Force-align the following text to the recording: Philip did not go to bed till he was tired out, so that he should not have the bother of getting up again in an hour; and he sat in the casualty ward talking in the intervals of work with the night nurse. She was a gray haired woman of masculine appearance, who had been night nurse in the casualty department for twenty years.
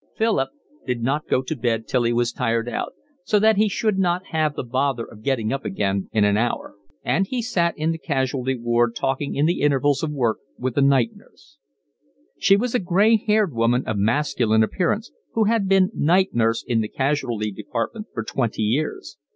Philip 0.17 0.49
did 0.87 1.03
not 1.03 1.27
go 1.27 1.43
to 1.43 1.55
bed 1.55 1.87
till 1.87 2.01
he 2.01 2.11
was 2.11 2.31
tired 2.31 2.67
out, 2.67 2.93
so 3.23 3.37
that 3.37 3.57
he 3.57 3.69
should 3.69 3.99
not 3.99 4.25
have 4.31 4.55
the 4.55 4.63
bother 4.63 5.05
of 5.05 5.21
getting 5.21 5.53
up 5.53 5.63
again 5.63 6.09
in 6.11 6.23
an 6.23 6.37
hour; 6.37 6.73
and 7.03 7.27
he 7.27 7.39
sat 7.43 7.77
in 7.77 7.91
the 7.91 7.99
casualty 7.99 8.55
ward 8.57 8.95
talking 8.95 9.35
in 9.35 9.45
the 9.45 9.61
intervals 9.61 10.01
of 10.01 10.09
work 10.11 10.39
with 10.57 10.73
the 10.73 10.81
night 10.81 11.11
nurse. 11.15 11.59
She 12.39 12.57
was 12.57 12.73
a 12.73 12.79
gray 12.79 13.15
haired 13.15 13.53
woman 13.53 13.83
of 13.85 13.97
masculine 13.99 14.63
appearance, 14.63 15.11
who 15.33 15.43
had 15.43 15.69
been 15.69 15.91
night 15.93 16.33
nurse 16.33 16.63
in 16.65 16.81
the 16.81 16.89
casualty 16.89 17.51
department 17.51 18.07
for 18.11 18.23
twenty 18.23 18.63
years. 18.63 19.19